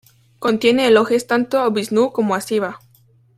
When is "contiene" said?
0.39-0.87